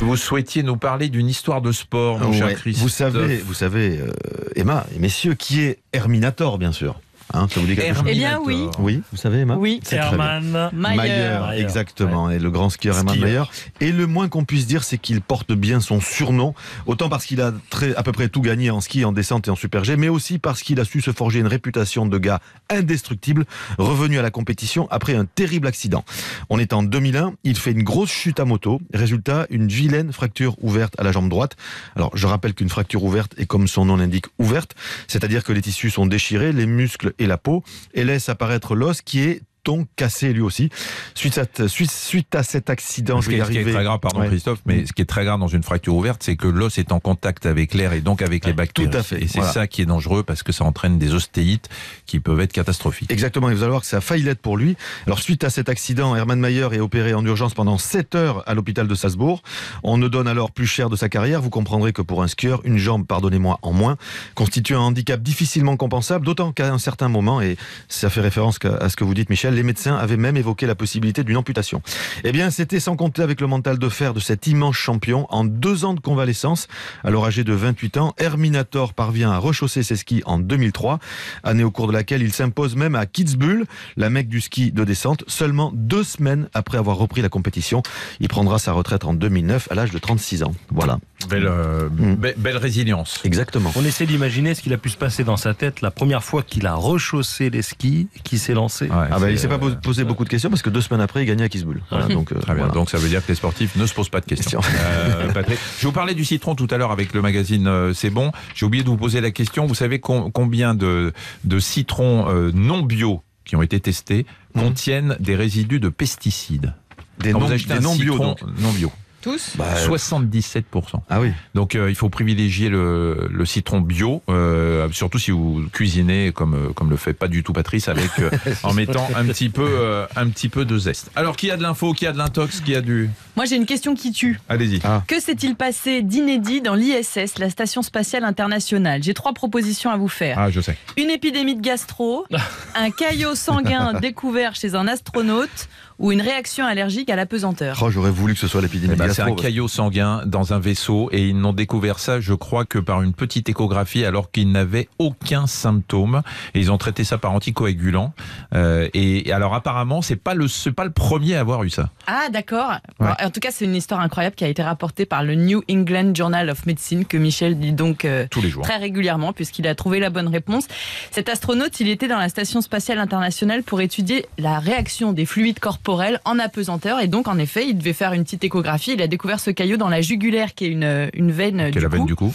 [0.01, 2.55] Vous souhaitiez nous parler d'une histoire de sport, mon cher Ouais.
[2.55, 2.83] Christophe.
[2.83, 4.11] Vous savez, vous savez, euh,
[4.55, 6.99] Emma et messieurs, qui est Herminator, bien sûr.
[7.33, 8.67] Hein, ça vous dit quelque chose Eh bien, oui.
[8.79, 9.81] Oui, vous savez, Emma Oui.
[9.91, 10.69] Hermann.
[10.73, 10.97] Mayer.
[10.97, 13.19] Mayer, exactement, et le grand skieur Hermann.
[13.19, 13.43] Mayer.
[13.79, 16.53] Et le moins qu'on puisse dire, c'est qu'il porte bien son surnom,
[16.85, 19.51] autant parce qu'il a très, à peu près tout gagné en ski, en descente et
[19.51, 22.39] en super G, mais aussi parce qu'il a su se forger une réputation de gars
[22.69, 23.45] indestructible,
[23.77, 26.03] revenu à la compétition après un terrible accident.
[26.49, 30.55] On est en 2001, il fait une grosse chute à moto, résultat, une vilaine fracture
[30.61, 31.55] ouverte à la jambe droite.
[31.95, 34.75] Alors, je rappelle qu'une fracture ouverte est comme son nom l'indique ouverte,
[35.07, 39.01] c'est-à-dire que les tissus sont déchirés, les muscles et la peau, et laisse apparaître l'os
[39.01, 40.69] qui est donc cassé lui aussi.
[41.15, 43.69] Suite à, suite, suite à cet accident, Ce je qui, vais y est, ce qui
[43.69, 44.27] est très grave, pardon Ouais.
[44.27, 46.91] Christophe, mais ce qui est très grave dans une fracture ouverte, c'est que l'os est
[46.91, 48.89] en contact avec l'air et donc avec les bactéries.
[48.89, 49.53] tout à fait, Et c'est voilà.
[49.53, 51.69] ça qui est dangereux parce que ça entraîne des ostéites
[52.05, 53.11] qui peuvent être catastrophiques.
[53.11, 54.75] Exactement, et vous allez voir que ça a failli l'être pour lui.
[55.07, 58.53] Alors suite à cet accident, Hermann Mayer est opéré en urgence pendant 7 heures à
[58.53, 59.41] l'hôpital de Salzbourg.
[59.83, 61.41] On ne donne alors plus cher de sa carrière.
[61.41, 63.97] Vous comprendrez que pour un skieur, une jambe, pardonnez-moi, en moins,
[64.35, 68.89] constitue un handicap difficilement compensable, d'autant qu'à un certain moment, et ça fait référence à
[68.89, 71.81] ce que vous dites Michel, les médecins avaient même évoqué la possibilité d'une amputation.
[72.23, 75.27] Eh bien, c'était sans compter avec le mental de fer de cet immense champion.
[75.29, 76.67] En deux ans de convalescence,
[77.03, 80.99] alors âgé de 28 ans, Herminator parvient à rechausser ses skis en 2003,
[81.43, 83.65] année au cours de laquelle il s'impose même à Kitzbühel,
[83.97, 87.83] la mecque du ski de descente, seulement deux semaines après avoir repris la compétition.
[88.19, 90.53] Il prendra sa retraite en 2009 à l'âge de 36 ans.
[90.69, 90.99] Voilà.
[91.29, 92.13] Belle, euh, Mm.
[92.15, 93.19] be- belle résilience.
[93.23, 93.71] Exactement.
[93.75, 96.43] On essaie d'imaginer ce qu'il a pu se passer dans sa tête la première fois
[96.43, 98.85] qu'il a rechaussé les skis et qu'il s'est lancé.
[98.85, 100.69] Ouais, Ah bah, il c'est, s'est pas euh, po- posé beaucoup de questions parce que
[100.69, 101.49] deux semaines après, il gagnait à.
[101.89, 102.63] Voilà, donc, euh, Très bien.
[102.65, 102.73] voilà.
[102.73, 104.59] Donc ça veut dire que les sportifs ne se posent pas de questions.
[104.81, 108.09] Euh, Patrick, je vous parlais du citron tout à l'heure avec le magazine euh, C'est
[108.09, 108.31] bon.
[108.55, 109.65] J'ai oublié de vous poser la question.
[109.65, 115.15] Vous savez com- combien de, de citrons euh, non bio qui ont été testés contiennent
[115.19, 116.73] des résidus de pesticides?
[117.19, 118.41] Des non, vous achetez des un non bio, citron donc.
[118.59, 118.91] non bio.
[119.23, 120.63] Tous Bah, 77%.
[121.09, 121.31] Ah oui.
[121.55, 126.53] Donc euh, il faut privilégier le, le citron bio, euh, surtout si vous cuisinez comme
[126.55, 128.29] euh, comme le fait pas du tout Patrice avec euh,
[128.63, 131.09] en mettant un petit peu euh, un petit peu de zeste.
[131.15, 133.65] Alors qui a de l'info, qui a de l'intox, qui a du Moi, j'ai une
[133.65, 134.39] question qui tue.
[134.49, 134.79] Allez-y.
[135.07, 139.01] Que s'est-il passé d'inédit dans l'ISS, la Station Spatiale Internationale?
[139.01, 140.37] J'ai trois propositions à vous faire.
[140.37, 140.77] Ah, je sais.
[140.97, 142.25] Une épidémie de gastro,
[142.75, 145.67] un caillot sanguin découvert chez un astronaute
[145.99, 147.79] ou une réaction allergique à la pesanteur.
[147.81, 149.41] Oh, j'aurais voulu que ce soit l'épidémie Eh ben, de c'est un gastro.
[149.43, 153.13] caillot sanguin dans un vaisseau et ils n'ont découvert ça, je crois, que par une
[153.13, 156.21] petite échographie alors qu'ils n'avaient aucun symptôme.
[156.55, 158.13] Et ils ont traité ça par anticoagulant.
[158.55, 161.69] Euh, et, et alors apparemment, c'est pas le c'est pas le premier à avoir eu
[161.69, 161.89] ça.
[162.07, 162.73] Ah, d'accord.
[162.99, 163.09] Ouais.
[163.23, 166.13] En tout cas, c'est une histoire incroyable qui a été rapportée par le New England
[166.13, 168.63] Journal of Medicine, que Michel lit donc euh, Tous les jours.
[168.63, 170.67] très régulièrement, puisqu'il a trouvé la bonne réponse.
[171.11, 175.59] Cet astronaute, il était dans la Station Spatiale Internationale pour étudier la réaction des fluides
[175.59, 176.99] corporels en apesanteur.
[176.99, 178.93] Et donc, en effet, il devait faire une petite échographie.
[178.93, 181.79] Il a découvert ce caillot dans la jugulaire, qui est une, une veine Quelle du
[181.79, 182.07] la veine cou.
[182.07, 182.33] du coup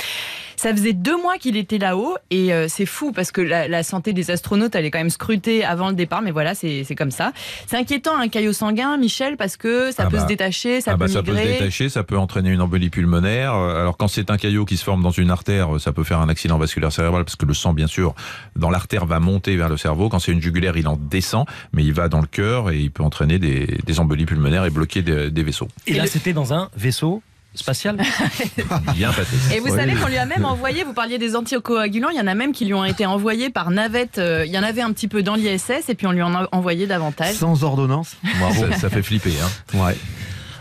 [0.59, 3.85] Ça faisait deux mois qu'il était là-haut et euh, c'est fou parce que la, la
[3.85, 7.13] santé des astronautes elle est quand même scrutée avant le départ, mais voilà, c'est comme
[7.13, 7.33] ça.
[7.69, 10.23] C'est inquiétant un caillot sanguin, Michel, parce que ça Ah peut bah.
[10.25, 12.91] se détacher, ça ah peut bah, ça peut se détacher, ça peut entraîner une embolie
[12.91, 13.55] pulmonaire.
[13.55, 16.19] Euh, Alors quand c'est un caillot qui se forme dans une artère, ça peut faire
[16.21, 18.17] un accident vasculaire cérébral parce que le sang, bien sûr,
[18.57, 20.09] dans l'artère va monter vers le cerveau.
[20.09, 22.91] Quand c'est une jugulaire, il en descend, mais il va dans le cœur et il
[22.91, 25.69] peut entraîner des, des embolies pulmonaires et bloquer des, des vaisseaux.
[25.87, 27.23] Et là, c'était dans un vaisseau
[27.55, 27.97] spatial.
[28.95, 29.11] Bien.
[29.55, 32.27] Et vous savez qu'on lui a même envoyé, vous parliez des anticoagulants, il y en
[32.27, 34.19] a même qui lui ont été envoyés par navette.
[34.19, 36.35] euh, Il y en avait un petit peu dans l'ISS et puis on lui en
[36.35, 37.35] a envoyé davantage.
[37.35, 38.17] Sans ordonnance.
[38.41, 38.67] Bravo.
[38.73, 39.33] Ça, ça fait flipper.
[39.43, 39.79] Hein.
[39.79, 39.97] Ouais.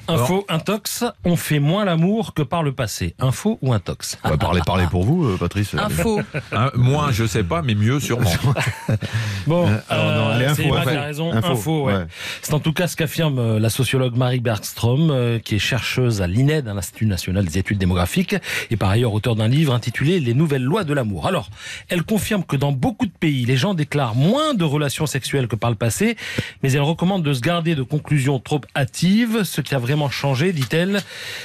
[0.08, 3.16] Info, intox, on fait moins l'amour que par le passé.
[3.20, 4.18] Info ou intox?
[4.24, 5.74] On va parler, parler pour vous, euh, Patrice.
[5.76, 6.22] Info.
[6.52, 8.32] Hein, moins, je sais pas, mais mieux sûrement.
[9.48, 11.32] Bon, Euh, alors, non, allez, c'est a raison.
[11.32, 11.94] Info, Info, ouais.
[11.94, 12.06] ouais.
[12.42, 16.22] C'est en tout cas ce qu'affirme euh, la sociologue Marie Bergstrom, euh, qui est chercheuse
[16.22, 18.36] à l'INED, à l'Institut national des études démographiques,
[18.72, 21.28] et par ailleurs auteur d'un livre intitulé Les nouvelles lois de l'amour.
[21.28, 21.50] Alors,
[21.90, 25.56] elle confirme que dans beaucoup de pays, les gens déclarent moins de relations sexuelles que
[25.56, 26.18] par le passé,
[26.62, 29.44] mais elle recommande de se garder de conclusions trop hâtives.
[29.44, 31.02] Ce qui a vraiment changé, dit-elle,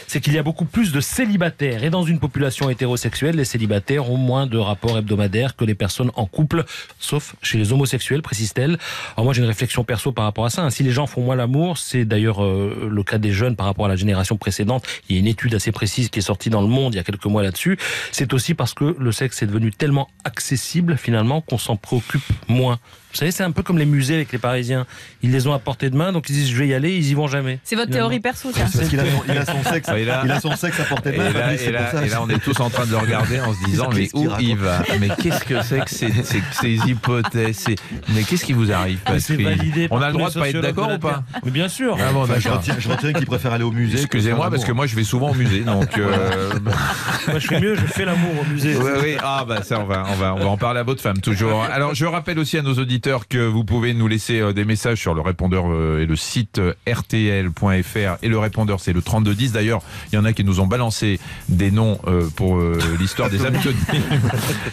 [0.07, 1.83] c'est qu'il y a beaucoup plus de célibataires.
[1.85, 6.11] Et dans une population hétérosexuelle, les célibataires ont moins de rapports hebdomadaires que les personnes
[6.15, 6.65] en couple,
[6.99, 8.79] sauf chez les homosexuels, précise-t-elle.
[9.17, 10.63] Alors moi, j'ai une réflexion perso par rapport à ça.
[10.63, 10.71] hein.
[10.71, 13.87] Si les gens font moins l'amour, c'est d'ailleurs euh, le cas des jeunes par rapport
[13.87, 14.85] à la génération précédente.
[15.09, 17.01] Il y a une étude assez précise qui est sortie dans le monde il y
[17.01, 17.79] a quelques mois là-dessus.
[18.11, 22.79] C'est aussi parce que le sexe est devenu tellement accessible finalement qu'on s'en préoccupe moins
[23.13, 24.87] Vous savez, c'est un peu comme les musées avec les Parisiens.
[25.23, 27.09] Ils les ont à portée de main, donc ils disent je vais y aller, ils
[27.11, 27.59] y vont jamais.
[27.65, 28.67] C'est votre théorie perso, ça.
[28.67, 30.85] C'est parce qu'il a, son- il a son sexe, là- il a son sexe à
[30.85, 31.31] portée de Et main.
[31.31, 33.89] là, et là- et on est tous en train de le regarder en se disant
[33.95, 34.83] mais où il va?
[35.01, 37.67] Mais qu'est-ce que c'est que ces, ces- ces hypothèses?
[38.15, 39.47] Mais qu'est-ce qui vous arrive, Ah, Patrick?
[39.91, 41.23] On a le droit de pas être d'accord ou pas?
[41.45, 41.97] Mais bien sûr.
[42.01, 43.99] Ah bon, Enfin, je retiens, qu'il préfère aller au musée.
[43.99, 45.99] Excusez-moi parce que moi je vais souvent au musée donc.
[45.99, 46.51] euh,
[47.29, 48.77] Moi, je fais mieux, je fais l'amour au musée.
[48.77, 49.17] Oui, oui.
[49.23, 51.63] Ah, bah ça, on va, on, va, on va en parler à votre femme, toujours.
[51.65, 54.99] Alors, je rappelle aussi à nos auditeurs que vous pouvez nous laisser euh, des messages
[55.01, 58.19] sur le répondeur euh, et le site euh, rtl.fr.
[58.23, 59.53] Et le répondeur, c'est le 3210.
[59.53, 63.29] D'ailleurs, il y en a qui nous ont balancé des noms euh, pour euh, l'histoire
[63.29, 63.75] des abtenus.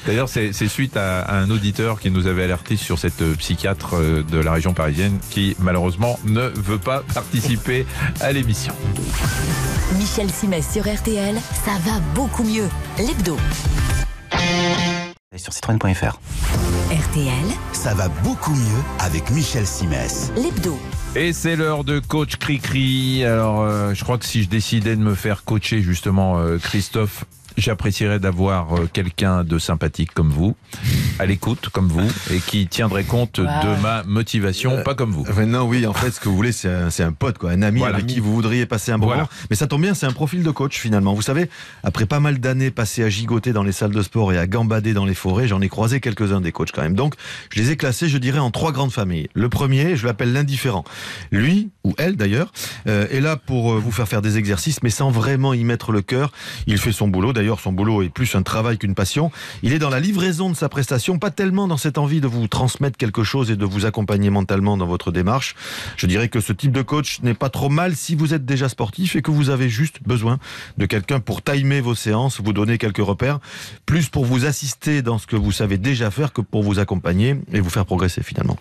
[0.05, 3.35] D'ailleurs, c'est c'est suite à, à un auditeur qui nous avait alerté sur cette euh,
[3.35, 7.85] psychiatre euh, de la région parisienne qui, malheureusement, ne veut pas participer
[8.21, 8.73] à l'émission.
[9.97, 12.69] Michel Simès sur RTL, ça va beaucoup mieux.
[12.99, 13.37] L'hebdo.
[15.37, 16.19] Sur citroën.fr.
[16.91, 20.31] RTL, Ça va beaucoup mieux avec Michel Simès.
[20.35, 20.79] l'hebdo.
[21.15, 23.23] Et c'est l'heure de coach Cricri.
[23.23, 27.25] Alors, euh, je crois que si je décidais de me faire coacher justement, euh, Christophe,
[27.59, 30.55] j'apprécierais d'avoir euh, quelqu'un de sympathique comme vous,
[31.19, 35.25] à l'écoute comme vous, et qui tiendrait compte de ma motivation, pas comme vous.
[35.29, 36.69] Enfin, non, oui, en fait, ce que vous voulez, c'est
[37.03, 37.95] un, pote, quoi, un ami Voilà.
[37.95, 39.21] avec qui vous voudriez passer un bon Voilà.
[39.23, 39.29] moment.
[39.49, 41.13] Mais ça tombe bien, c'est un profil de coach finalement.
[41.13, 41.49] Vous savez,
[41.83, 44.93] après pas mal d'années passées à gigoter dans les salles de sport et à gambader
[44.93, 46.95] dans les forêts, j'en ai croisé quelques-uns des coachs quand même.
[46.95, 47.15] Donc,
[47.53, 49.29] je les ai classés, je dirais, en trois grandes familles.
[49.33, 50.83] Le premier, je l'appelle l'indifférent.
[51.31, 52.51] Lui, ou elle d'ailleurs,
[52.87, 55.91] euh, est là pour euh, vous faire faire des exercices, mais sans vraiment y mettre
[55.91, 56.31] le cœur.
[56.67, 59.31] Il fait son boulot, d'ailleurs, son boulot est plus un travail qu'une passion.
[59.63, 62.47] Il est dans la livraison de sa prestation, pas tellement dans cette envie de vous
[62.47, 65.55] transmettre quelque chose et de vous accompagner mentalement dans votre démarche.
[65.97, 68.69] Je dirais que ce type de coach n'est pas trop mal si vous êtes déjà
[68.69, 70.37] sportif et que vous avez juste besoin
[70.77, 73.39] de quelqu'un pour timer vos séances, vous donner quelques repères,
[73.85, 77.37] plus pour vous assister dans ce que vous savez déjà faire que pour vous accompagner
[77.53, 78.57] et vous faire progresser finalement.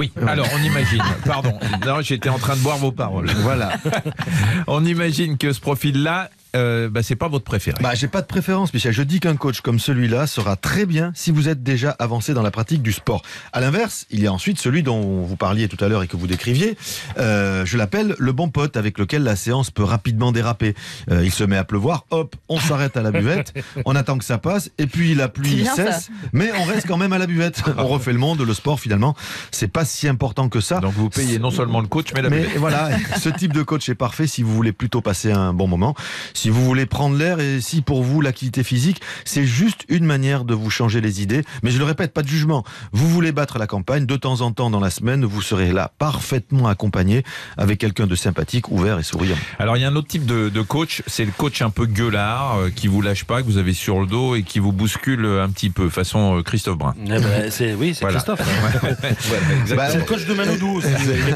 [0.00, 1.58] Oui, alors on imagine, pardon,
[2.00, 3.30] j'étais en train de boire vos paroles.
[3.42, 3.74] Voilà.
[4.66, 7.78] On imagine que ce profil-là, euh, bah, c'est pas votre préféré.
[7.82, 8.92] Bah, j'ai pas de préférence, Michel.
[8.92, 12.42] Je dis qu'un coach comme celui-là sera très bien si vous êtes déjà avancé dans
[12.42, 13.22] la pratique du sport.
[13.52, 16.16] À l'inverse, il y a ensuite celui dont vous parliez tout à l'heure et que
[16.16, 16.76] vous décriviez.
[17.18, 20.74] Euh, je l'appelle le bon pote avec lequel la séance peut rapidement déraper.
[21.10, 23.52] Euh, il se met à pleuvoir, hop, on s'arrête à la buvette,
[23.84, 25.92] on attend que ça passe, et puis la pluie bien, ça.
[25.92, 27.62] cesse, mais on reste quand même à la buvette.
[27.78, 29.14] On refait le monde, le sport finalement,
[29.50, 30.80] c'est pas si important que ça.
[30.80, 32.56] Donc vous payez non seulement le coach, mais la Mais buvette.
[32.58, 35.94] voilà, ce type de coach est parfait si vous voulez plutôt passer un bon moment,
[36.40, 40.44] si vous voulez prendre l'air et si pour vous l'activité physique, c'est juste une manière
[40.44, 41.42] de vous changer les idées.
[41.62, 42.64] Mais je le répète, pas de jugement.
[42.92, 45.92] Vous voulez battre la campagne, de temps en temps dans la semaine, vous serez là
[45.98, 47.24] parfaitement accompagné
[47.58, 49.36] avec quelqu'un de sympathique, ouvert et souriant.
[49.58, 51.84] Alors il y a un autre type de, de coach, c'est le coach un peu
[51.84, 54.72] gueulard, euh, qui vous lâche pas, que vous avez sur le dos et qui vous
[54.72, 56.94] bouscule euh, un petit peu, façon euh, Christophe Brun.
[57.04, 58.16] Eh ben, c'est, oui, c'est Voilà.
[58.18, 58.40] Christophe.
[58.40, 58.96] hein.
[59.76, 60.88] Bah, C'est le coach de Manodou aussi,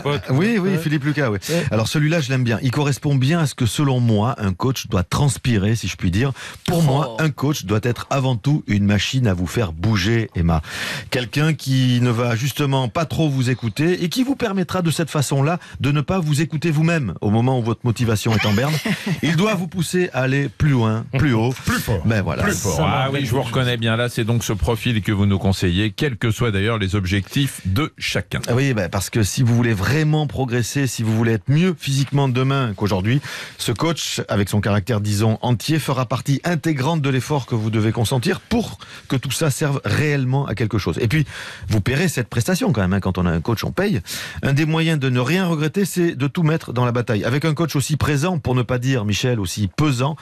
[0.02, 0.22] potes.
[0.30, 1.38] Oui, oui, Philippe Lucas, oui.
[1.70, 2.58] Alors celui-là, je l'aime bien.
[2.62, 6.12] Il correspond bien à ce que, selon moi, un coach doit transpirer, si je puis
[6.12, 6.30] dire.
[6.66, 10.62] Pour moi, un coach doit être avant tout une machine à vous faire bouger, Emma.
[11.10, 15.10] Quelqu'un qui ne va justement pas trop vous écouter et qui vous permettra de cette
[15.10, 18.72] façon-là de ne pas vous écouter vous-même au moment où votre motivation est en berne.
[19.24, 22.06] Il doit vous pousser à aller plus loin, plus haut, plus fort.
[22.06, 22.44] Ben voilà.
[22.44, 22.78] Plus fort.
[22.80, 23.96] Ah oui, je vous reconnais bien.
[23.96, 27.62] Là, c'est donc ce profil que vous nous conseillez, quels que soient d'ailleurs les objectifs
[27.64, 28.38] de chacun.
[28.46, 31.74] Ah Oui, bah, parce que si vous voulez vraiment progresser, si vous voulez être mieux
[31.76, 33.20] physiquement demain qu'aujourd'hui,
[33.58, 37.92] ce coach, avec son caractère, disons, entier, fera partie intégrante de l'effort que vous devez
[37.92, 40.98] consentir pour que tout ça serve réellement à quelque chose.
[41.00, 41.24] Et puis,
[41.68, 42.92] vous paierez cette prestation quand même.
[42.92, 43.00] hein.
[43.00, 44.00] Quand on a un coach, on paye.
[44.42, 47.24] Un des moyens de ne rien regretter, c'est de tout mettre dans la bataille.
[47.24, 50.16] Avec un coach aussi présent, pour ne pas dire, Michel, aussi pesant,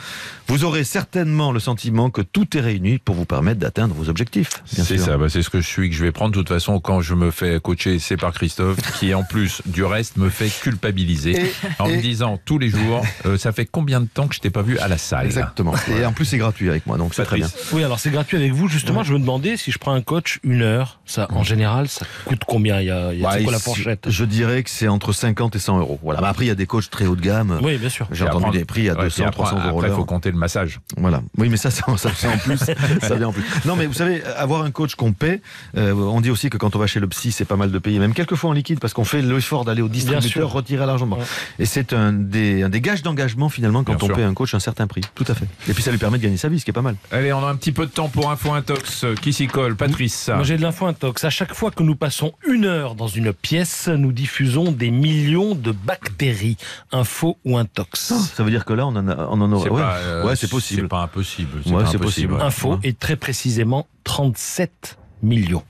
[0.48, 4.50] vous aurez certainement le sentiment que tout est réuni pour vous permettre d'atteindre vos objectifs.
[4.64, 6.32] C'est ça, bah, c'est ce que je suis, que je vais prendre.
[6.32, 9.84] De toute façon, quand je me fais coacher, c'est par Christophe, qui en plus du
[9.84, 13.66] reste me fait culpabiliser Et- en et- me disant tous les jours, euh, ça fait
[13.66, 15.74] combien de temps que je t'ai pas vu à la salle Exactement.
[15.90, 17.48] Et en plus, c'est gratuit avec moi, donc c'est très bien.
[17.72, 18.68] Oui, alors c'est gratuit avec vous.
[18.68, 22.06] Justement, je me demandais si je prends un coach une heure, ça, en général, ça
[22.24, 22.80] coûte combien?
[22.80, 24.06] Il y a, il y a- Ouais, quoi la fourchette?
[24.08, 25.98] Je dirais que c'est entre 50 et 100 euros.
[26.02, 26.20] Voilà.
[26.20, 27.58] Mais après, il y a des coachs très haut de gamme.
[27.62, 28.06] Oui, bien sûr.
[28.12, 30.30] J'ai entendu des prix à Ouais, 200, puis après, 300 euros Après, il faut compter
[30.30, 30.80] le massage.
[30.96, 31.22] Voilà.
[31.38, 32.58] Oui, mais ça, ça, ça, c'est en plus.
[33.02, 33.44] ça vient en plus.
[33.64, 35.40] Non, mais vous savez, avoir un coach qu'on paie,
[35.76, 37.78] euh, on dit aussi que quand on va chez le psy, c'est pas mal de
[37.78, 41.08] payer, même quelquefois en liquide, parce qu'on fait l'effort d'aller au distributeur, retirer l'argent.
[41.08, 41.18] Ouais.
[41.58, 44.16] Et c'est un des, un des gages d'engagement, finalement, quand Bien on sûr.
[44.16, 45.02] paie un coach un certain prix.
[45.14, 45.46] Tout à fait.
[45.68, 46.96] Et puis ça lui permet de gagner sa vie, ce qui est pas mal.
[47.10, 49.04] Allez, on a un petit peu de temps pour Info Intox.
[49.04, 50.28] Euh, Qui s'y colle Patrice.
[50.28, 51.24] Moi, j'ai de l'info intox.
[51.24, 55.54] À chaque fois que nous passons une heure dans une pièce, nous diffusons des millions
[55.54, 56.56] de bactéries.
[56.92, 58.12] Info ou intox.
[58.34, 59.70] Ça veut dire que là, on en, a, on en aura.
[59.70, 60.82] Ouais, euh, Ouais, c'est possible.
[60.82, 61.58] C'est pas impossible.
[61.66, 62.00] Ouais, pas c'est impossible.
[62.28, 62.34] possible.
[62.40, 62.78] Info Ouais.
[62.84, 65.62] et très précisément 37 millions.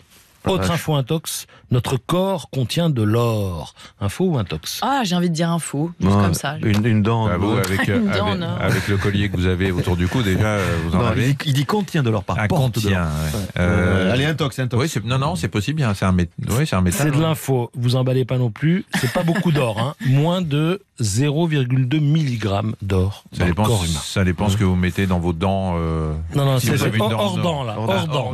[0.47, 3.75] Autre info intox, notre corps contient de l'or.
[4.01, 6.57] Info ou intox Ah, j'ai envie de dire faux, juste comme ça.
[6.63, 7.27] Une, une dent.
[7.27, 10.09] Bah, vous, euh, avec, Une euh, dent avec, le collier que vous avez autour du
[10.09, 12.39] cou, déjà, euh, vous en non, il, avez dit, il dit contient de l'or par
[12.39, 13.01] un porte de contient.
[13.01, 13.09] l'or.
[13.09, 13.39] ouais.
[13.39, 13.47] Ouais.
[13.59, 14.97] Euh, allez, intox, intox.
[14.97, 15.77] oui, non, non, c'est possible.
[15.77, 16.31] bien, C'est un, mét...
[16.51, 17.09] oui, c'est un métal.
[17.13, 18.85] C'est de l'info, vous emballez pas non plus.
[19.01, 19.95] C'est pas beaucoup d'or, hein.
[20.07, 23.99] moins de 0,2 mg d'or Ça dans le dépend, corps humain.
[24.05, 25.75] ça dépend ce que vous mettez dans vos dents.
[25.79, 27.75] euh, Non, non, si c'est avez hors, dent là.
[27.79, 28.33] Hors dent.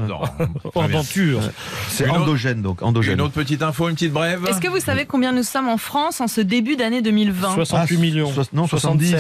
[0.75, 1.41] Hors denture.
[1.99, 2.83] C'est endogène, donc.
[2.83, 3.15] Endogène.
[3.15, 4.45] Une autre petite info, une petite brève.
[4.49, 7.97] Est-ce que vous savez combien nous sommes en France en ce début d'année 2020 68
[7.97, 8.33] Ah, millions.
[8.53, 9.15] non, 70.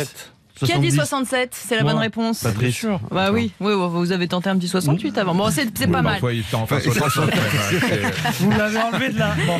[0.58, 0.66] 67.
[0.66, 1.28] Qui a dit 70.
[1.28, 1.92] 67 C'est la Moi.
[1.92, 2.44] bonne réponse.
[2.44, 3.00] Bah, sûr.
[3.10, 5.34] Bah oui, vous avez tenté un petit 68 avant.
[5.34, 6.18] Bon, c'est pas mal.
[6.22, 6.42] Il au lait,
[6.92, 9.34] ça, c'est- Vous l'avez enlevé de là.
[9.46, 9.58] Bon.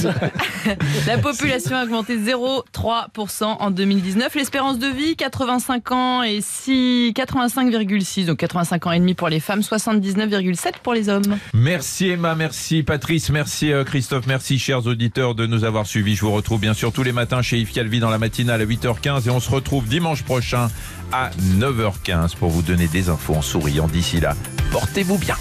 [1.06, 4.34] La population a augmenté 0,3% en 2019.
[4.34, 9.40] L'espérance de vie, 85 ans et 6 85,6, donc 85 ans et demi pour les
[9.40, 11.38] femmes, 79,7 pour les hommes.
[11.54, 16.14] Merci Emma, merci Patrice, merci euh, Christophe, merci chers auditeurs de nous avoir suivis.
[16.16, 18.66] Je vous retrouve bien sûr tous les matins chez Yves Calvi dans la matinale à
[18.66, 20.68] 8h15 et on se retrouve dimanche prochain
[21.10, 23.88] à 9h15 pour vous donner des infos en souriant.
[23.88, 24.36] D'ici là,
[24.70, 25.34] portez-vous bien.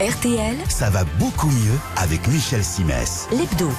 [0.00, 3.28] RTL, Ça va beaucoup mieux avec Michel Simès.
[3.30, 3.70] l'hebdo.